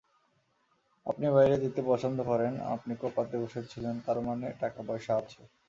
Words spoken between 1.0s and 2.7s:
আপনি বাইরে যেতে পছন্দ করেন,